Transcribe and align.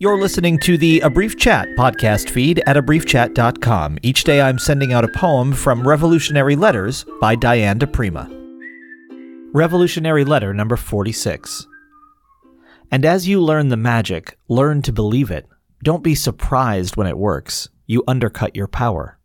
You're 0.00 0.20
listening 0.20 0.60
to 0.60 0.78
the 0.78 1.00
A 1.00 1.10
Brief 1.10 1.36
Chat 1.36 1.66
podcast 1.70 2.30
feed 2.30 2.62
at 2.68 2.76
abriefchat.com. 2.76 3.98
Each 4.04 4.22
day 4.22 4.40
I'm 4.40 4.56
sending 4.56 4.92
out 4.92 5.02
a 5.02 5.08
poem 5.08 5.52
from 5.52 5.84
Revolutionary 5.84 6.54
Letters 6.54 7.04
by 7.20 7.34
Diane 7.34 7.78
di 7.78 7.86
Prima. 7.86 8.30
Revolutionary 9.52 10.24
Letter 10.24 10.54
number 10.54 10.76
46. 10.76 11.66
And 12.92 13.04
as 13.04 13.26
you 13.26 13.42
learn 13.42 13.70
the 13.70 13.76
magic, 13.76 14.38
learn 14.46 14.82
to 14.82 14.92
believe 14.92 15.32
it. 15.32 15.48
Don't 15.82 16.04
be 16.04 16.14
surprised 16.14 16.96
when 16.96 17.08
it 17.08 17.18
works. 17.18 17.68
You 17.88 18.04
undercut 18.06 18.54
your 18.54 18.68
power. 18.68 19.17